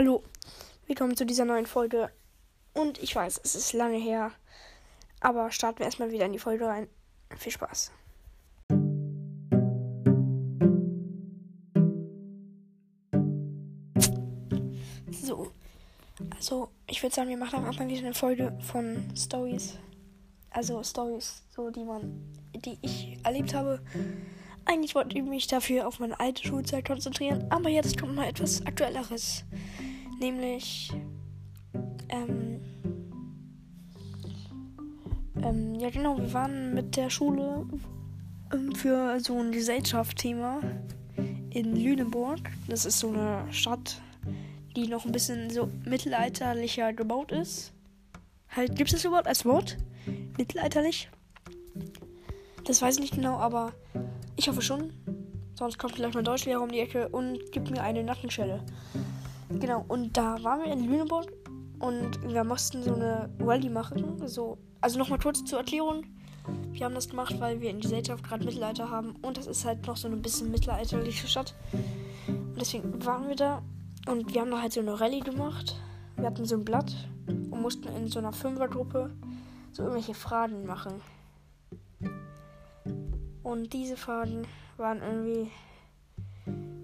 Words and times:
Hallo, 0.00 0.22
willkommen 0.86 1.16
zu 1.16 1.26
dieser 1.26 1.44
neuen 1.44 1.66
Folge. 1.66 2.08
Und 2.72 3.02
ich 3.02 3.16
weiß, 3.16 3.40
es 3.42 3.56
ist 3.56 3.72
lange 3.72 3.96
her, 3.96 4.30
aber 5.18 5.50
starten 5.50 5.80
wir 5.80 5.86
erstmal 5.86 6.12
wieder 6.12 6.24
in 6.24 6.32
die 6.32 6.38
Folge 6.38 6.66
rein. 6.66 6.86
Viel 7.36 7.50
Spaß. 7.50 7.90
So, 15.10 15.50
also 16.30 16.68
ich 16.86 17.02
würde 17.02 17.16
sagen, 17.16 17.28
wir 17.28 17.36
machen 17.36 17.56
am 17.56 17.64
Anfang 17.64 17.88
wieder 17.88 17.98
eine 17.98 18.14
Folge 18.14 18.56
von 18.60 19.02
Stories. 19.16 19.80
Also 20.50 20.80
Stories, 20.84 21.42
so 21.50 21.70
die 21.70 21.82
man, 21.82 22.22
die 22.54 22.78
ich 22.82 23.18
erlebt 23.24 23.52
habe. 23.52 23.82
Eigentlich 24.64 24.94
wollte 24.94 25.16
ich 25.16 25.24
mich 25.24 25.46
dafür 25.46 25.88
auf 25.88 25.98
meine 25.98 26.20
alte 26.20 26.46
Schulzeit 26.46 26.86
konzentrieren, 26.86 27.46
aber 27.48 27.70
jetzt 27.70 27.98
kommt 27.98 28.14
mal 28.14 28.28
etwas 28.28 28.64
Aktuelleres. 28.66 29.44
Nämlich, 30.20 30.92
ähm, 32.08 32.60
ähm, 35.42 35.74
ja 35.76 35.90
genau, 35.90 36.18
wir 36.18 36.32
waren 36.32 36.74
mit 36.74 36.96
der 36.96 37.08
Schule 37.08 37.66
ähm, 38.52 38.74
für 38.74 39.20
so 39.20 39.38
ein 39.38 39.52
Gesellschaftsthema 39.52 40.60
in 41.50 41.76
Lüneburg. 41.76 42.40
Das 42.68 42.84
ist 42.84 42.98
so 42.98 43.10
eine 43.10 43.44
Stadt, 43.52 44.00
die 44.74 44.88
noch 44.88 45.04
ein 45.04 45.12
bisschen 45.12 45.50
so 45.50 45.68
mittelalterlicher 45.84 46.92
gebaut 46.92 47.32
ist. 47.32 47.72
Halt, 48.48 48.76
gibt 48.76 48.90
es 48.90 48.96
das 48.96 49.04
überhaupt 49.04 49.28
als 49.28 49.44
Wort? 49.44 49.78
Mittelalterlich? 50.36 51.10
Das 52.64 52.82
weiß 52.82 52.96
ich 52.96 53.00
nicht 53.00 53.14
genau, 53.14 53.36
aber 53.36 53.72
ich 54.36 54.48
hoffe 54.48 54.62
schon. 54.62 54.92
Sonst 55.54 55.78
kommt 55.78 55.94
vielleicht 55.94 56.14
mein 56.14 56.24
Deutschlehrer 56.24 56.62
um 56.62 56.70
die 56.70 56.80
Ecke 56.80 57.08
und 57.08 57.50
gibt 57.52 57.70
mir 57.70 57.82
eine 57.82 58.02
Nackenschelle. 58.04 58.62
Genau, 59.50 59.84
und 59.88 60.16
da 60.16 60.42
waren 60.42 60.60
wir 60.60 60.72
in 60.72 60.84
Lüneburg 60.84 61.32
und 61.78 62.20
wir 62.22 62.44
mussten 62.44 62.82
so 62.82 62.94
eine 62.94 63.30
Rallye 63.40 63.70
machen. 63.70 64.26
So, 64.26 64.58
also 64.80 64.98
nochmal 64.98 65.18
kurz 65.18 65.44
zur 65.44 65.60
Erklärung. 65.60 66.04
Wir 66.70 66.84
haben 66.84 66.94
das 66.94 67.08
gemacht, 67.08 67.34
weil 67.40 67.60
wir 67.60 67.70
in 67.70 67.80
Gesellschaft 67.80 68.24
gerade 68.24 68.44
Mittelalter 68.44 68.90
haben 68.90 69.16
und 69.22 69.36
das 69.36 69.46
ist 69.46 69.64
halt 69.64 69.86
noch 69.86 69.96
so 69.96 70.08
ein 70.08 70.22
bisschen 70.22 70.50
mittelalterliche 70.50 71.26
Stadt. 71.26 71.54
Und 72.26 72.60
deswegen 72.60 73.04
waren 73.04 73.28
wir 73.28 73.36
da 73.36 73.62
und 74.06 74.32
wir 74.32 74.40
haben 74.40 74.50
da 74.50 74.62
halt 74.62 74.72
so 74.72 74.80
eine 74.80 74.98
Rallye 74.98 75.20
gemacht. 75.20 75.76
Wir 76.16 76.26
hatten 76.26 76.44
so 76.44 76.56
ein 76.56 76.64
Blatt 76.64 76.92
und 77.26 77.60
mussten 77.60 77.88
in 77.88 78.08
so 78.08 78.18
einer 78.18 78.32
Fünfergruppe 78.32 79.14
so 79.72 79.82
irgendwelche 79.82 80.14
Fragen 80.14 80.66
machen. 80.66 81.00
Und 83.42 83.72
diese 83.72 83.96
Fragen 83.96 84.46
waren 84.76 85.02
irgendwie 85.02 85.50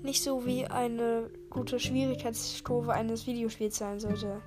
nicht 0.03 0.23
so 0.23 0.47
wie 0.47 0.67
eine 0.67 1.31
gute 1.55 1.79
Schwierigkeitsstufe 1.79 2.93
eines 2.93 3.27
Videospiels 3.27 3.79
sein 3.79 3.99
sollte. 3.99 4.43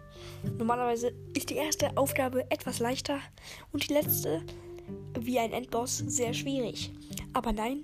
Normalerweise 0.58 1.14
ist 1.36 1.50
die 1.50 1.56
erste 1.56 1.96
Aufgabe 1.98 2.52
etwas 2.52 2.80
leichter 2.80 3.20
und 3.72 3.88
die 3.90 3.94
letzte, 3.94 4.44
wie 5.20 5.40
ein 5.40 5.54
Endboss, 5.54 5.98
sehr 5.98 6.34
schwierig. 6.34 6.92
Aber 7.34 7.54
nein, 7.54 7.84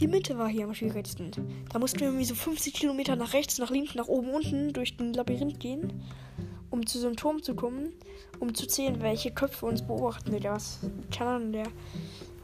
die 0.00 0.08
Mitte 0.08 0.36
war 0.36 0.48
hier 0.48 0.64
am 0.64 0.74
schwierigsten. 0.74 1.30
Da 1.72 1.78
mussten 1.78 2.00
wir 2.00 2.08
irgendwie 2.08 2.24
so 2.24 2.34
50 2.34 2.74
Kilometer 2.74 3.16
nach 3.16 3.32
rechts, 3.32 3.58
nach 3.58 3.70
links, 3.70 3.94
nach 3.94 4.08
oben, 4.08 4.30
unten 4.30 4.72
durch 4.72 4.96
den 4.96 5.14
Labyrinth 5.14 5.60
gehen, 5.60 6.02
um 6.70 6.84
zu 6.84 6.98
so 6.98 7.06
einem 7.06 7.16
Turm 7.16 7.42
zu 7.42 7.54
kommen, 7.54 7.94
um 8.40 8.54
zu 8.54 8.66
zählen, 8.66 9.00
welche 9.00 9.30
Köpfe 9.30 9.66
uns 9.66 9.82
beobachten. 9.82 10.32
Der 10.32 10.52
was, 10.52 10.80
Ahnung, 11.20 11.52
der 11.52 11.66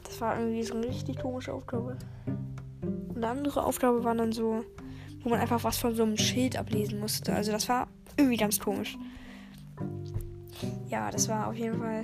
das 0.03 0.21
war 0.21 0.39
irgendwie 0.39 0.63
so 0.63 0.75
eine 0.75 0.87
richtig 0.87 1.19
komische 1.19 1.53
Aufgabe. 1.53 1.97
Und 2.85 3.17
eine 3.17 3.27
andere 3.27 3.65
Aufgabe 3.65 4.03
war 4.05 4.15
dann 4.15 4.31
so, 4.31 4.63
wo 5.25 5.29
man 5.29 5.39
einfach 5.39 5.63
was 5.63 5.77
von 5.77 5.95
so 5.95 6.03
einem 6.03 6.17
Schild 6.17 6.55
ablesen 6.55 6.99
musste. 6.99 7.33
Also 7.33 7.51
das 7.51 7.67
war 7.67 7.87
irgendwie 8.15 8.37
ganz 8.37 8.59
komisch. 8.59 8.95
Ja, 10.87 11.09
das 11.09 11.27
war 11.27 11.47
auf 11.47 11.55
jeden 11.55 11.79
Fall 11.79 12.03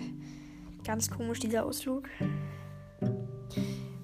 ganz 0.83 1.09
komisch, 1.09 1.39
dieser 1.39 1.63
Ausflug. 1.65 2.09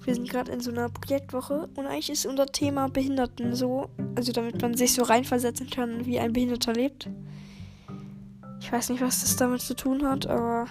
Wir 0.04 0.14
sind 0.14 0.30
gerade 0.30 0.52
in 0.52 0.60
so 0.60 0.70
einer 0.70 0.88
Projektwoche 0.88 1.68
und 1.74 1.86
eigentlich 1.86 2.10
ist 2.10 2.26
unser 2.26 2.46
Thema 2.46 2.88
Behinderten 2.88 3.54
so, 3.54 3.90
also 4.14 4.32
damit 4.32 4.62
man 4.62 4.74
sich 4.74 4.94
so 4.94 5.02
reinversetzen 5.02 5.68
kann, 5.68 6.06
wie 6.06 6.20
ein 6.20 6.32
Behinderter 6.32 6.72
lebt. 6.72 7.10
Ich 8.60 8.72
weiß 8.72 8.88
nicht, 8.90 9.02
was 9.02 9.20
das 9.20 9.34
damit 9.36 9.60
zu 9.60 9.74
tun 9.74 10.06
hat, 10.06 10.28
aber 10.28 10.66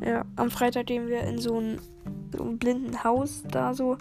ja, 0.00 0.24
am 0.36 0.50
Freitag 0.50 0.86
gehen 0.86 1.08
wir 1.08 1.22
in 1.22 1.38
so 1.38 1.58
ein, 1.58 1.80
so 2.36 2.44
ein 2.44 2.58
blinden 2.58 3.02
Haus. 3.04 3.42
Da 3.50 3.74
so 3.74 3.98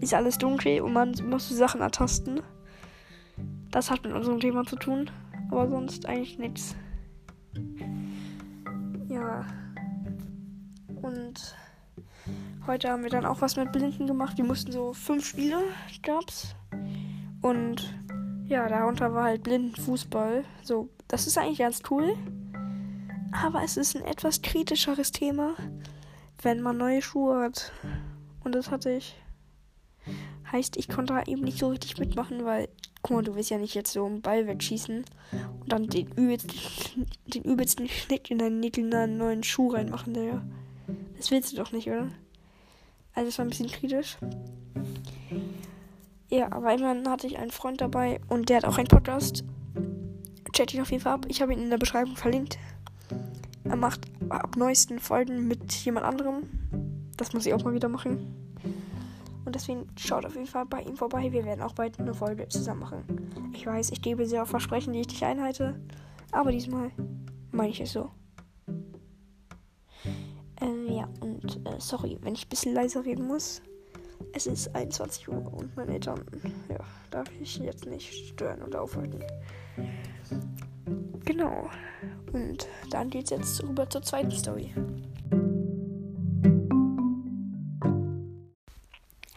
ist 0.00 0.14
alles 0.14 0.38
dunkel 0.38 0.80
und 0.80 0.92
man 0.92 1.14
muss 1.28 1.48
so 1.48 1.54
Sachen 1.54 1.80
ertasten. 1.80 2.40
Das 3.70 3.90
hat 3.90 4.04
mit 4.04 4.12
unserem 4.12 4.40
Thema 4.40 4.64
zu 4.64 4.76
tun. 4.76 5.10
Aber 5.50 5.68
sonst 5.68 6.06
eigentlich 6.06 6.38
nichts. 6.38 6.76
Ja. 9.08 9.46
Und 11.00 11.56
heute 12.66 12.90
haben 12.90 13.02
wir 13.02 13.10
dann 13.10 13.24
auch 13.24 13.40
was 13.40 13.56
mit 13.56 13.72
Blinden 13.72 14.06
gemacht. 14.06 14.36
Wir 14.36 14.44
mussten 14.44 14.72
so 14.72 14.92
fünf 14.92 15.24
Spiele 15.24 15.58
gab's. 16.02 16.54
Und 17.40 17.94
ja, 18.46 18.68
darunter 18.68 19.14
war 19.14 19.24
halt 19.24 19.42
Blindenfußball. 19.42 20.44
So, 20.62 20.88
das 21.06 21.26
ist 21.26 21.38
eigentlich 21.38 21.58
ganz 21.58 21.82
cool. 21.90 22.16
Aber 23.32 23.62
es 23.62 23.76
ist 23.76 23.96
ein 23.96 24.04
etwas 24.04 24.42
kritischeres 24.42 25.12
Thema, 25.12 25.54
wenn 26.42 26.60
man 26.60 26.76
neue 26.76 27.02
Schuhe 27.02 27.42
hat. 27.42 27.72
Und 28.44 28.54
das 28.54 28.70
hatte 28.70 28.90
ich. 28.90 29.16
Heißt, 30.50 30.76
ich 30.76 30.88
konnte 30.88 31.12
da 31.12 31.22
eben 31.24 31.42
nicht 31.42 31.58
so 31.58 31.68
richtig 31.68 31.98
mitmachen, 31.98 32.44
weil, 32.44 32.68
guck 33.02 33.16
mal, 33.16 33.22
du 33.22 33.34
willst 33.34 33.50
ja 33.50 33.58
nicht 33.58 33.74
jetzt 33.74 33.92
so 33.92 34.06
einen 34.06 34.22
Ball 34.22 34.46
wegschießen 34.46 35.04
und 35.60 35.72
dann 35.72 35.88
den 35.88 36.08
übelsten, 36.12 37.06
den 37.26 37.42
übelsten 37.42 37.88
Schnitt 37.88 38.30
in 38.30 38.38
deinen 38.38 38.60
nickelnden 38.60 39.18
neuen 39.18 39.42
Schuh 39.42 39.72
reinmachen, 39.72 40.14
Digga. 40.14 40.42
Das 41.18 41.30
willst 41.30 41.52
du 41.52 41.56
doch 41.56 41.72
nicht, 41.72 41.88
oder? 41.88 42.08
Also, 43.14 43.28
es 43.28 43.38
war 43.38 43.44
ein 43.44 43.50
bisschen 43.50 43.68
kritisch. 43.68 44.16
Ja, 46.30 46.52
aber 46.52 46.74
immerhin 46.74 47.08
hatte 47.08 47.26
ich 47.26 47.38
einen 47.38 47.50
Freund 47.50 47.80
dabei 47.80 48.20
und 48.28 48.48
der 48.48 48.58
hat 48.58 48.64
auch 48.64 48.78
einen 48.78 48.88
Podcast. 48.88 49.44
Chat 50.52 50.72
ihn 50.72 50.80
auf 50.80 50.90
jeden 50.90 51.02
Fall 51.02 51.14
ab. 51.14 51.26
Ich 51.28 51.42
habe 51.42 51.52
ihn 51.52 51.60
in 51.60 51.70
der 51.70 51.78
Beschreibung 51.78 52.16
verlinkt. 52.16 52.58
Er 53.64 53.76
macht 53.76 54.06
ab 54.28 54.56
neuesten 54.56 54.98
Folgen 54.98 55.48
mit 55.48 55.72
jemand 55.84 56.06
anderem. 56.06 56.44
Das 57.16 57.32
muss 57.32 57.46
ich 57.46 57.54
auch 57.54 57.64
mal 57.64 57.74
wieder 57.74 57.88
machen. 57.88 58.34
Und 59.44 59.54
deswegen 59.54 59.86
schaut 59.96 60.26
auf 60.26 60.34
jeden 60.34 60.46
Fall 60.46 60.66
bei 60.66 60.82
ihm 60.82 60.96
vorbei. 60.96 61.32
Wir 61.32 61.44
werden 61.44 61.62
auch 61.62 61.72
bald 61.72 61.98
eine 61.98 62.14
Folge 62.14 62.48
zusammen 62.48 62.80
machen. 62.80 63.50
Ich 63.54 63.66
weiß, 63.66 63.90
ich 63.90 64.02
gebe 64.02 64.26
sehr 64.26 64.42
auf 64.42 64.50
Versprechen, 64.50 64.92
die 64.92 65.00
ich 65.00 65.08
nicht 65.08 65.22
einhalte. 65.22 65.80
Aber 66.32 66.52
diesmal 66.52 66.90
meine 67.50 67.70
ich 67.70 67.80
es 67.80 67.92
so. 67.92 68.10
Äh, 70.60 70.92
ja, 70.92 71.08
und 71.20 71.66
äh, 71.66 71.76
sorry, 71.78 72.18
wenn 72.20 72.34
ich 72.34 72.46
ein 72.46 72.48
bisschen 72.50 72.74
leiser 72.74 73.04
reden 73.04 73.26
muss. 73.26 73.62
Es 74.32 74.46
ist 74.46 74.74
21 74.74 75.28
Uhr 75.28 75.52
und 75.54 75.74
meine 75.76 75.94
Eltern, 75.94 76.20
ja, 76.68 76.80
darf 77.10 77.28
ich 77.40 77.58
jetzt 77.58 77.86
nicht 77.86 78.12
stören 78.12 78.62
oder 78.62 78.82
aufhalten. 78.82 79.24
Genau. 81.38 81.70
Und 82.32 82.66
dann 82.90 83.10
geht's 83.10 83.30
jetzt 83.30 83.62
rüber 83.62 83.88
zur 83.88 84.02
zweiten 84.02 84.32
Story. 84.32 84.74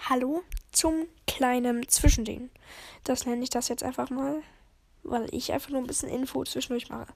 Hallo 0.09 0.41
zum 0.72 1.06
kleinen 1.28 1.88
Zwischending. 1.88 2.50
Das 3.03 3.28
nenne 3.28 3.44
ich 3.44 3.51
das 3.51 3.67
jetzt 3.67 3.84
einfach 3.84 4.09
mal, 4.09 4.41
weil 5.03 5.28
ich 5.31 5.53
einfach 5.53 5.69
nur 5.69 5.79
ein 5.79 5.85
bisschen 5.85 6.09
Info 6.09 6.44
zwischendurch 6.44 6.90
mache. 6.90 7.13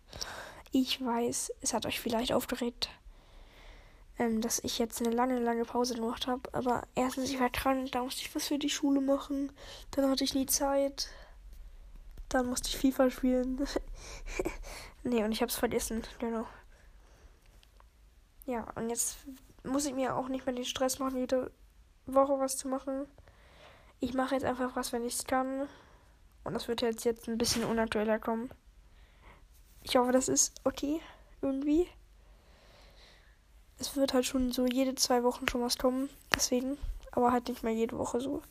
Ich 0.72 1.03
weiß, 1.03 1.51
es 1.62 1.74
hat 1.74 1.88
euch 1.88 2.00
vielleicht 2.00 2.31
aufgeregt, 2.31 2.90
ähm, 4.19 4.40
dass 4.40 4.59
ich 4.59 4.78
jetzt 4.78 5.01
eine 5.01 5.16
lange, 5.16 5.40
lange 5.40 5.66
Pause 5.66 5.95
gemacht 5.95 6.28
habe. 6.28 6.44
Aber 6.53 6.84
erstens, 6.94 7.31
ich 7.31 7.40
war 7.40 7.50
krank, 7.50 7.91
da 7.91 8.03
musste 8.03 8.22
ich 8.22 8.35
was 8.35 8.50
für 8.50 8.59
die 8.59 8.69
Schule 8.69 9.01
machen. 9.01 9.51
Dann 9.90 10.12
hatte 10.12 10.24
ich 10.24 10.35
nie 10.35 10.45
Zeit. 10.45 11.09
Dann 12.30 12.47
musste 12.47 12.69
ich 12.69 12.78
FIFA 12.78 13.09
spielen. 13.09 13.66
nee, 15.04 15.24
und 15.24 15.31
ich 15.31 15.42
hab's 15.42 15.56
vergessen. 15.56 16.04
Genau. 16.19 16.45
Ja, 18.45 18.68
und 18.75 18.89
jetzt 18.89 19.18
muss 19.63 19.86
ich 19.86 19.94
mir 19.94 20.16
auch 20.16 20.27
nicht 20.27 20.45
mehr 20.45 20.56
den 20.56 20.66
Stress 20.66 21.00
machen, 21.00 21.18
jede 21.18 21.51
Woche 22.06 22.39
was 22.39 22.57
zu 22.57 22.68
machen. 22.68 23.07
Ich 24.00 24.13
mache 24.13 24.36
jetzt 24.36 24.45
einfach 24.45 24.75
was, 24.75 24.94
wenn 24.94 25.06
ich 25.06 25.16
es 25.16 25.25
kann. 25.25 25.68
Und 26.44 26.54
das 26.54 26.68
wird 26.68 26.81
jetzt, 26.81 27.06
jetzt 27.06 27.27
ein 27.27 27.38
bisschen 27.38 27.63
unaktueller 27.63 28.19
kommen. 28.19 28.50
Ich 29.81 29.95
hoffe, 29.95 30.12
das 30.12 30.27
ist 30.27 30.54
okay. 30.63 31.01
Irgendwie. 31.42 31.88
Es 33.80 33.95
wird 33.95 34.13
halt 34.13 34.25
schon 34.25 34.51
so 34.51 34.66
jede 34.66 34.95
zwei 34.95 35.24
Wochen 35.24 35.48
schon 35.48 35.62
was 35.62 35.77
kommen. 35.77 36.10
Deswegen. 36.36 36.77
Aber 37.12 37.31
halt 37.31 37.48
nicht 37.48 37.63
mehr 37.63 37.74
jede 37.74 37.98
Woche 37.98 38.19
so. 38.19 38.44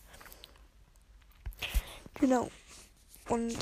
Genau. 2.14 2.50
Und 3.28 3.56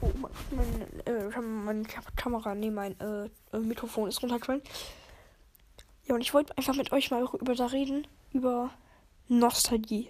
oh, 0.00 0.10
mein, 0.50 1.06
äh, 1.06 1.40
meine 1.40 1.84
Kamera, 2.16 2.54
nee, 2.54 2.70
mein 2.70 2.98
äh, 3.00 3.58
Mikrofon 3.58 4.08
ist 4.08 4.22
runtergefallen. 4.22 4.62
Ja, 6.06 6.14
und 6.14 6.22
ich 6.22 6.34
wollte 6.34 6.56
einfach 6.56 6.74
mit 6.74 6.92
euch 6.92 7.10
mal 7.10 7.28
über 7.38 7.54
da 7.54 7.66
reden, 7.66 8.06
über 8.32 8.70
Nostalgie. 9.28 10.08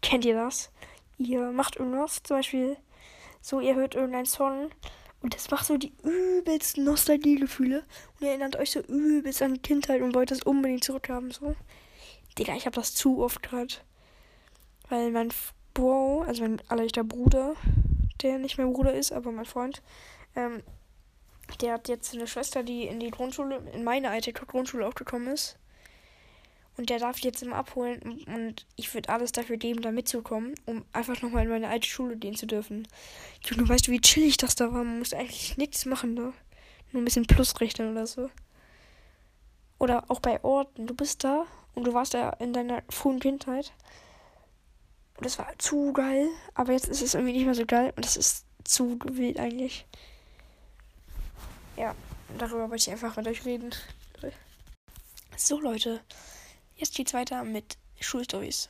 Kennt 0.00 0.24
ihr 0.24 0.34
das? 0.34 0.70
Ihr 1.18 1.50
macht 1.52 1.76
irgendwas, 1.76 2.22
zum 2.22 2.38
Beispiel 2.38 2.76
So, 3.40 3.60
ihr 3.60 3.74
hört 3.74 3.94
irgendeinen 3.94 4.26
Song 4.26 4.70
und 5.20 5.34
das 5.34 5.50
macht 5.50 5.66
so 5.66 5.76
die 5.76 5.92
übelsten 6.02 6.84
Nostalgiegefühle 6.84 7.78
und 7.80 8.22
ihr 8.22 8.28
erinnert 8.28 8.56
euch 8.56 8.72
so 8.72 8.80
übelst 8.80 9.42
an 9.42 9.54
die 9.54 9.60
Kindheit 9.60 10.00
und 10.00 10.14
wollt 10.14 10.30
das 10.30 10.42
unbedingt 10.42 10.84
zurückhaben, 10.84 11.30
so. 11.30 11.54
Digga, 12.38 12.54
ich 12.54 12.66
habe 12.66 12.76
das 12.76 12.94
zu 12.94 13.22
oft 13.22 13.42
gerade. 13.42 13.74
Weil 14.88 15.10
mein 15.10 15.32
Bro, 15.74 16.22
also 16.22 16.42
mein 16.42 16.62
allerliebster 16.68 17.04
Bruder, 17.04 17.54
der 18.22 18.38
nicht 18.38 18.58
mehr 18.58 18.66
Bruder 18.66 18.92
ist, 18.92 19.12
aber 19.12 19.32
mein 19.32 19.44
Freund, 19.44 19.82
ähm, 20.36 20.62
der 21.60 21.74
hat 21.74 21.88
jetzt 21.88 22.14
eine 22.14 22.26
Schwester, 22.26 22.62
die 22.62 22.84
in 22.84 23.00
die 23.00 23.10
Grundschule, 23.10 23.62
in 23.72 23.84
meine 23.84 24.10
alte 24.10 24.32
Grundschule 24.32 24.86
auch 24.86 24.94
gekommen 24.94 25.28
ist. 25.28 25.58
Und 26.78 26.88
der 26.88 26.98
darf 26.98 27.18
jetzt 27.18 27.42
immer 27.42 27.56
abholen. 27.56 28.24
Und 28.26 28.66
ich 28.76 28.92
würde 28.94 29.10
alles 29.10 29.32
dafür 29.32 29.58
geben, 29.58 29.82
da 29.82 29.92
mitzukommen, 29.92 30.54
um 30.64 30.84
einfach 30.92 31.20
nochmal 31.20 31.44
in 31.44 31.50
meine 31.50 31.68
alte 31.68 31.86
Schule 31.86 32.16
gehen 32.16 32.34
zu 32.34 32.46
dürfen. 32.46 32.88
Junge, 33.44 33.68
weißt 33.68 33.86
du, 33.86 33.92
wie 33.92 34.00
chillig 34.00 34.38
das 34.38 34.54
da 34.54 34.72
war? 34.72 34.82
Man 34.82 34.98
muss 34.98 35.12
eigentlich 35.12 35.58
nichts 35.58 35.84
machen, 35.84 36.14
ne? 36.14 36.32
Nur 36.92 37.02
ein 37.02 37.04
bisschen 37.04 37.26
Plus 37.26 37.60
rechnen 37.60 37.92
oder 37.92 38.06
so. 38.06 38.30
Oder 39.78 40.10
auch 40.10 40.20
bei 40.20 40.42
Orten. 40.42 40.86
Du 40.86 40.94
bist 40.94 41.24
da 41.24 41.44
und 41.74 41.84
du 41.84 41.92
warst 41.92 42.14
da 42.14 42.30
in 42.38 42.52
deiner 42.52 42.82
frühen 42.88 43.20
Kindheit. 43.20 43.72
Und 45.22 45.26
das 45.26 45.38
war 45.38 45.56
zu 45.56 45.92
geil. 45.92 46.26
Aber 46.54 46.72
jetzt 46.72 46.88
ist 46.88 47.00
es 47.00 47.14
irgendwie 47.14 47.34
nicht 47.34 47.44
mehr 47.44 47.54
so 47.54 47.64
geil. 47.64 47.92
Und 47.94 48.04
das 48.04 48.16
ist 48.16 48.44
zu 48.64 48.98
wild 49.04 49.38
eigentlich. 49.38 49.86
Ja, 51.76 51.94
darüber 52.38 52.68
wollte 52.68 52.82
ich 52.88 52.90
einfach 52.90 53.14
mit 53.14 53.28
euch 53.28 53.44
reden. 53.44 53.72
So, 55.36 55.60
Leute. 55.60 56.00
Jetzt 56.74 56.96
geht's 56.96 57.14
weiter 57.14 57.44
mit 57.44 57.78
Schulstories. 58.00 58.68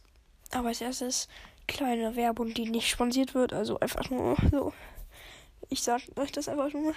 Aber 0.50 0.68
als 0.68 0.82
erstes 0.82 1.26
kleine 1.66 2.16
Werbung, 2.16 2.52
die 2.52 2.68
nicht 2.68 2.90
sponsiert 2.90 3.32
wird. 3.32 3.54
Also 3.54 3.80
einfach 3.80 4.10
nur 4.10 4.36
so. 4.50 4.74
Ich 5.70 5.82
sag 5.82 6.02
euch 6.16 6.32
das 6.32 6.48
einfach 6.48 6.74
nur. 6.74 6.92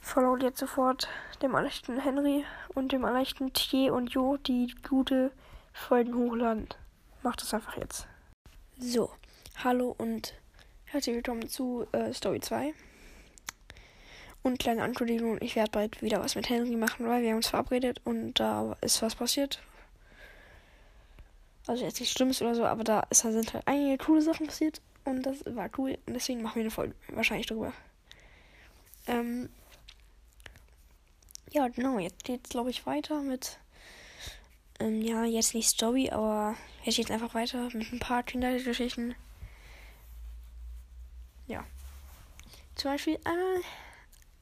Followt 0.00 0.44
jetzt 0.44 0.60
sofort 0.60 1.08
dem 1.42 1.56
allerliebsten 1.56 1.98
Henry 1.98 2.44
und 2.76 2.92
dem 2.92 3.04
allerliebsten 3.04 3.52
T 3.52 3.90
und 3.90 4.12
Jo, 4.12 4.36
die 4.36 4.72
gute 4.88 5.32
Folgen 5.72 6.14
hochladen. 6.14 6.68
Macht 7.24 7.42
das 7.42 7.52
einfach 7.52 7.76
jetzt. 7.76 8.06
So, 8.80 9.10
hallo 9.64 9.92
und 9.98 10.34
herzlich 10.84 11.16
willkommen 11.16 11.48
zu 11.48 11.88
äh, 11.90 12.12
Story 12.14 12.38
2. 12.38 12.72
Und 14.44 14.60
kleine 14.60 14.84
Ankündigung, 14.84 15.42
ich 15.42 15.56
werde 15.56 15.72
bald 15.72 16.00
wieder 16.00 16.20
was 16.20 16.36
mit 16.36 16.48
Henry 16.48 16.76
machen, 16.76 17.08
weil 17.08 17.22
wir 17.22 17.30
haben 17.30 17.38
uns 17.38 17.48
verabredet 17.48 18.00
und 18.04 18.34
da 18.34 18.76
ist 18.80 19.02
was 19.02 19.16
passiert. 19.16 19.60
Also 21.66 21.84
jetzt 21.84 21.98
nichts 21.98 22.14
Schlimmes 22.14 22.40
oder 22.40 22.54
so, 22.54 22.64
aber 22.66 22.84
da 22.84 23.00
ist, 23.10 23.22
sind 23.22 23.52
halt 23.52 23.66
einige 23.66 23.98
coole 23.98 24.22
Sachen 24.22 24.46
passiert 24.46 24.80
und 25.04 25.24
das 25.24 25.44
war 25.44 25.68
cool 25.76 25.98
und 26.06 26.14
deswegen 26.14 26.40
machen 26.40 26.54
wir 26.54 26.62
eine 26.62 26.70
Folge 26.70 26.94
wahrscheinlich 27.08 27.48
drüber. 27.48 27.72
Ähm, 29.08 29.48
ja, 31.50 31.66
genau, 31.66 31.98
jetzt 31.98 32.22
geht's 32.22 32.50
glaube 32.50 32.70
ich 32.70 32.86
weiter 32.86 33.22
mit, 33.22 33.58
ähm, 34.80 35.02
ja, 35.02 35.24
jetzt 35.24 35.54
nicht 35.54 35.68
Story, 35.68 36.10
aber 36.10 36.56
jetzt 36.84 36.96
geht's 36.96 37.10
einfach 37.10 37.34
weiter 37.34 37.68
mit 37.72 37.92
ein 37.92 37.98
paar 37.98 38.22
Kindergeschichten. 38.22 39.14
Ja. 41.46 41.64
Zum 42.74 42.92
Beispiel, 42.92 43.14
äh, 43.14 43.60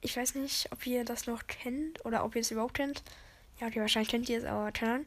ich 0.01 0.17
weiß 0.17 0.35
nicht, 0.35 0.71
ob 0.73 0.87
ihr 0.87 1.05
das 1.05 1.27
noch 1.27 1.47
kennt 1.47 2.05
oder 2.05 2.25
ob 2.25 2.35
ihr 2.35 2.41
es 2.41 2.51
überhaupt 2.51 2.75
kennt. 2.75 3.03
Ja, 3.61 3.69
okay, 3.69 3.81
wahrscheinlich 3.81 4.11
kennt 4.11 4.29
ihr 4.29 4.39
es, 4.39 4.45
aber 4.45 4.73
keine 4.73 4.93
Ahnung 4.93 5.07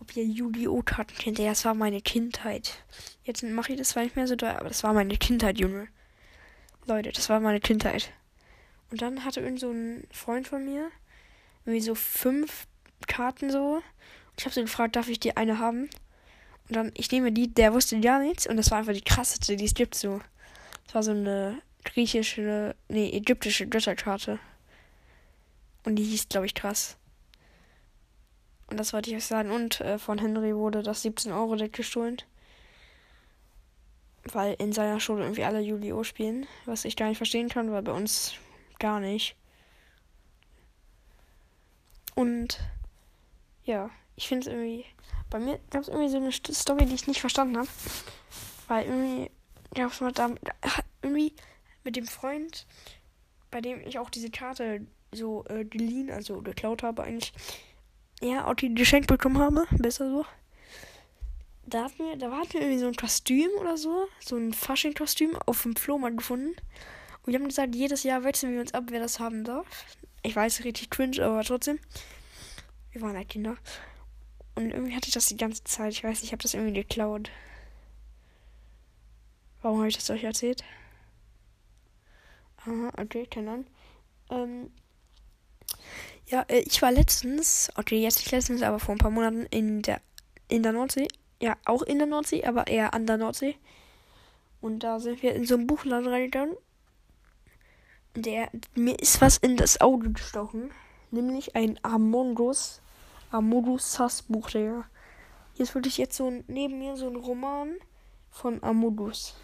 ob 0.00 0.16
ihr 0.16 0.24
Yu-Gi-Oh! 0.24 0.82
Karten 0.82 1.14
kennt. 1.14 1.38
Ja, 1.38 1.50
das 1.50 1.64
war 1.64 1.74
meine 1.74 2.00
Kindheit. 2.00 2.82
Jetzt 3.24 3.42
mache 3.42 3.72
ich 3.72 3.78
das 3.78 3.90
zwar 3.90 4.02
nicht 4.02 4.16
mehr 4.16 4.26
so 4.26 4.34
doll, 4.34 4.50
aber 4.50 4.68
das 4.68 4.82
war 4.82 4.92
meine 4.92 5.16
Kindheit, 5.16 5.58
Junge. 5.58 5.88
Leute, 6.86 7.12
das 7.12 7.28
war 7.28 7.38
meine 7.40 7.60
Kindheit. 7.60 8.10
Und 8.90 9.02
dann 9.02 9.24
hatte 9.24 9.40
irgend 9.40 9.60
so 9.60 9.70
ein 9.70 10.06
Freund 10.10 10.48
von 10.48 10.64
mir 10.64 10.90
irgendwie 11.64 11.82
so 11.82 11.94
fünf 11.94 12.66
Karten 13.06 13.50
so. 13.50 13.82
Ich 14.36 14.44
habe 14.44 14.54
so 14.54 14.60
gefragt, 14.62 14.96
darf 14.96 15.08
ich 15.08 15.20
die 15.20 15.36
eine 15.36 15.58
haben? 15.58 15.90
Und 16.68 16.76
dann, 16.76 16.92
ich 16.96 17.10
nehme 17.10 17.32
die, 17.32 17.52
der 17.52 17.72
wusste 17.74 18.00
gar 18.00 18.20
nichts. 18.20 18.46
Und 18.46 18.56
das 18.56 18.70
war 18.70 18.78
einfach 18.78 18.92
die 18.92 19.00
krasseste, 19.00 19.56
die 19.56 19.64
es 19.64 19.74
gibt 19.74 19.94
so. 19.94 20.20
Das 20.86 20.94
war 20.94 21.02
so 21.02 21.10
eine 21.10 21.60
griechische, 21.84 22.74
nee, 22.88 23.10
ägyptische 23.10 23.66
Götterkarte. 23.66 24.38
Und 25.84 25.96
die 25.96 26.04
hieß, 26.04 26.28
glaube 26.28 26.46
ich, 26.46 26.54
krass. 26.54 26.96
Und 28.68 28.78
das 28.78 28.92
wollte 28.92 29.10
ich 29.10 29.16
euch 29.16 29.24
sagen. 29.24 29.50
Und 29.50 29.80
äh, 29.80 29.98
von 29.98 30.18
Henry 30.18 30.54
wurde 30.54 30.82
das 30.82 31.02
17 31.02 31.32
Euro 31.32 31.56
Deck 31.56 31.72
gestohlen. 31.72 32.18
Weil 34.24 34.54
in 34.58 34.72
seiner 34.72 35.00
Schule 35.00 35.22
irgendwie 35.24 35.44
alle 35.44 35.60
Yu-Gi-Oh! 35.60 36.04
spielen. 36.04 36.46
Was 36.66 36.84
ich 36.84 36.96
gar 36.96 37.08
nicht 37.08 37.16
verstehen 37.16 37.48
kann, 37.48 37.72
weil 37.72 37.82
bei 37.82 37.92
uns 37.92 38.34
gar 38.78 39.00
nicht. 39.00 39.34
Und 42.14 42.60
ja, 43.64 43.90
ich 44.20 44.28
finde 44.28 44.46
es 44.46 44.52
irgendwie. 44.54 44.84
Bei 45.30 45.38
mir 45.38 45.58
gab 45.70 45.80
es 45.80 45.88
irgendwie 45.88 46.10
so 46.10 46.18
eine 46.18 46.30
Story, 46.30 46.84
die 46.84 46.94
ich 46.94 47.06
nicht 47.06 47.20
verstanden 47.20 47.56
habe. 47.56 47.68
Weil 48.68 48.84
irgendwie 48.84 49.30
gab 49.74 49.92
es 49.92 50.00
mal 50.02 50.12
da. 50.12 50.30
Irgendwie 51.02 51.32
mit 51.84 51.96
dem 51.96 52.06
Freund, 52.06 52.66
bei 53.50 53.62
dem 53.62 53.80
ich 53.80 53.98
auch 53.98 54.10
diese 54.10 54.30
Karte 54.30 54.86
so 55.10 55.44
äh, 55.48 55.64
geliehen, 55.64 56.10
also 56.10 56.42
geklaut 56.42 56.82
habe 56.82 57.02
eigentlich 57.02 57.32
ja, 58.20 58.46
auch 58.46 58.54
die 58.54 58.74
geschenkt 58.74 59.08
bekommen 59.08 59.38
habe. 59.38 59.66
Besser 59.70 60.10
so. 60.10 60.26
Da 61.64 61.84
hatten 61.84 61.98
wir, 62.00 62.16
da 62.16 62.30
hatten 62.30 62.52
wir 62.52 62.60
irgendwie 62.60 62.80
so 62.80 62.88
ein 62.88 62.96
Kostüm 62.96 63.48
oder 63.58 63.78
so. 63.78 64.06
So 64.20 64.36
ein 64.36 64.52
Fasching-Kostüm 64.52 65.34
auf 65.46 65.62
dem 65.62 65.76
Flohmarkt 65.76 66.18
gefunden. 66.18 66.54
Und 67.22 67.32
wir 67.32 67.38
haben 67.38 67.48
gesagt, 67.48 67.74
jedes 67.74 68.02
Jahr 68.02 68.22
wechseln 68.24 68.52
wir 68.52 68.60
uns 68.60 68.74
ab, 68.74 68.84
wer 68.88 69.00
das 69.00 69.18
haben 69.18 69.44
darf. 69.44 69.66
Ich 70.22 70.36
weiß, 70.36 70.64
richtig 70.64 70.90
cringe, 70.90 71.24
aber 71.24 71.42
trotzdem. 71.42 71.78
Wir 72.92 73.00
waren 73.00 73.16
halt 73.16 73.30
Kinder. 73.30 73.56
Und 74.54 74.70
irgendwie 74.72 74.94
hatte 74.94 75.08
ich 75.08 75.14
das 75.14 75.26
die 75.26 75.36
ganze 75.36 75.64
Zeit. 75.64 75.92
Ich 75.92 76.04
weiß 76.04 76.18
nicht, 76.18 76.24
ich 76.24 76.32
habe 76.32 76.42
das 76.42 76.54
irgendwie 76.54 76.74
geklaut. 76.74 77.30
Warum 79.62 79.78
habe 79.78 79.88
ich 79.88 79.96
das 79.96 80.10
euch 80.10 80.24
erzählt? 80.24 80.64
Aha, 82.58 82.92
okay, 82.98 83.26
keine 83.26 83.50
Ahnung. 83.50 83.66
Ähm, 84.30 84.70
ja, 86.26 86.44
äh, 86.48 86.60
ich 86.60 86.80
war 86.82 86.92
letztens, 86.92 87.70
okay, 87.76 88.00
jetzt 88.00 88.18
nicht 88.18 88.30
letztens, 88.30 88.62
aber 88.62 88.78
vor 88.78 88.94
ein 88.94 88.98
paar 88.98 89.10
Monaten 89.10 89.46
in 89.46 89.82
der 89.82 90.00
in 90.48 90.62
der 90.62 90.72
Nordsee. 90.72 91.08
Ja, 91.40 91.56
auch 91.64 91.82
in 91.82 91.98
der 91.98 92.06
Nordsee, 92.06 92.44
aber 92.44 92.66
eher 92.66 92.92
an 92.92 93.06
der 93.06 93.16
Nordsee. 93.16 93.56
Und 94.60 94.80
da 94.80 95.00
sind 95.00 95.22
wir 95.22 95.34
in 95.34 95.46
so 95.46 95.54
einen 95.54 95.66
Buchladen 95.66 96.08
reingegangen. 96.08 96.56
Der, 98.14 98.50
mir 98.74 98.98
ist 98.98 99.20
was 99.20 99.38
in 99.38 99.56
das 99.56 99.80
Auge 99.80 100.10
gestochen. 100.10 100.70
Nämlich 101.10 101.56
ein 101.56 101.78
Amongos. 101.82 102.82
Amodus 103.30 103.92
Sass 103.92 104.22
Buch, 104.22 104.50
der. 104.50 104.84
Hier 105.54 105.64
ist 105.64 105.74
wirklich 105.74 105.98
jetzt 105.98 106.16
so 106.16 106.30
neben 106.48 106.78
mir 106.78 106.96
so 106.96 107.08
ein 107.08 107.16
Roman 107.16 107.76
von 108.30 108.62
Amodus. 108.62 109.34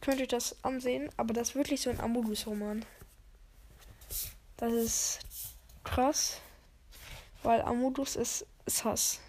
Könnt 0.00 0.20
ihr 0.20 0.26
das 0.26 0.62
ansehen, 0.62 1.08
aber 1.16 1.32
das 1.32 1.50
ist 1.50 1.54
wirklich 1.54 1.80
so 1.80 1.90
ein 1.90 2.00
Amodus-Roman. 2.00 2.84
Das 4.56 4.72
ist 4.72 5.20
krass. 5.82 6.40
Weil 7.42 7.62
Amodus 7.62 8.16
ist, 8.16 8.46
Hass. 8.84 9.20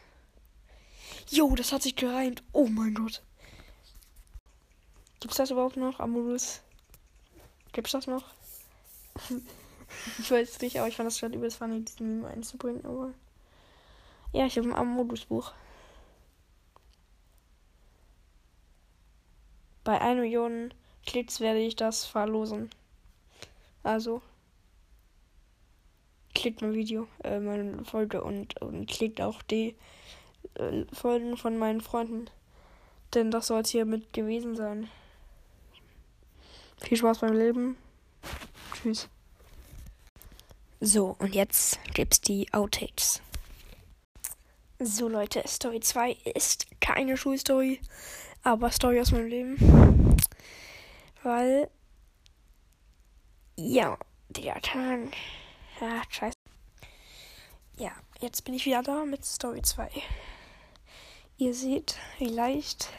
Jo, 1.29 1.55
das 1.55 1.71
hat 1.71 1.83
sich 1.83 1.95
gereimt. 1.95 2.43
Oh 2.51 2.67
mein 2.67 2.93
Gott. 2.93 3.21
Gibt's 5.19 5.37
das 5.37 5.51
überhaupt 5.51 5.77
noch? 5.77 5.99
Amodus? 5.99 6.61
Gibt's 7.73 7.91
das 7.91 8.07
noch? 8.07 8.25
ich 10.19 10.29
weiß 10.29 10.61
nicht, 10.61 10.77
aber 10.77 10.87
ich 10.87 10.95
fand 10.95 11.07
das 11.07 11.19
gerade 11.19 11.35
übelst 11.35 11.57
funny, 11.57 11.83
diesen 11.83 12.19
Meme 12.19 12.27
einzubringen. 12.27 12.85
Aber 12.85 13.13
ja, 14.35 14.45
ich 14.45 14.57
habe 14.57 14.67
ein 14.67 14.75
Amodus-Buch. 14.75 15.53
Bei 19.85 20.01
1 20.01 20.19
Million 20.19 20.73
Klicks 21.05 21.39
werde 21.39 21.59
ich 21.59 21.77
das 21.77 22.05
verlosen. 22.05 22.69
Also 23.81 24.21
klickt 26.33 26.61
mein 26.61 26.73
Video, 26.73 27.07
äh, 27.23 27.39
meine 27.39 27.85
Folge 27.85 28.21
und, 28.21 28.61
und 28.61 28.87
klickt 28.87 29.21
auch 29.21 29.41
die 29.43 29.75
äh, 30.55 30.83
Folgen 30.91 31.37
von 31.37 31.57
meinen 31.57 31.79
Freunden. 31.79 32.29
Denn 33.13 33.31
das 33.31 33.47
soll 33.47 33.61
es 33.61 33.69
hier 33.69 33.85
mit 33.85 34.11
gewesen 34.11 34.57
sein. 34.57 34.89
Viel 36.81 36.97
Spaß 36.97 37.19
beim 37.19 37.33
Leben. 37.33 37.77
Tschüss. 38.73 39.07
So, 40.81 41.15
und 41.19 41.33
jetzt 41.33 41.79
gibt's 41.93 42.19
die 42.19 42.51
Outtakes. 42.51 43.21
So, 44.77 45.07
Leute, 45.07 45.41
Story 45.47 45.79
2 45.79 46.17
ist 46.33 46.67
keine 46.81 47.15
Schulstory, 47.15 47.79
aber 48.43 48.69
Story 48.71 48.99
aus 48.99 49.13
meinem 49.13 49.27
Leben. 49.27 50.17
Weil. 51.23 51.69
Ja, 53.55 53.97
der 54.27 54.59
kann. 54.59 55.11
Ja, 55.79 56.01
scheiße. 56.09 56.35
Ja, 57.77 57.91
jetzt 58.19 58.43
bin 58.43 58.53
ich 58.53 58.65
wieder 58.65 58.83
da 58.83 59.05
mit 59.05 59.23
Story 59.23 59.61
2. 59.61 59.89
Ihr 61.37 61.53
seht 61.53 61.95
vielleicht, 62.17 62.89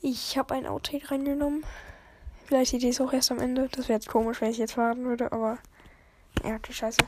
ich 0.00 0.36
habe 0.36 0.54
ein 0.54 0.66
Outtake 0.66 1.12
reingenommen. 1.12 1.64
Vielleicht 2.46 2.72
seht 2.72 2.82
ihr 2.82 2.90
es 2.90 3.00
auch 3.00 3.12
erst 3.12 3.30
am 3.30 3.38
Ende. 3.38 3.68
Das 3.68 3.88
wäre 3.88 3.98
jetzt 4.00 4.08
komisch, 4.08 4.40
wenn 4.40 4.50
ich 4.50 4.58
jetzt 4.58 4.72
verraten 4.72 5.04
würde, 5.04 5.30
aber 5.30 5.58
ja, 6.42 6.58
die 6.58 6.72
Scheiße. 6.72 6.98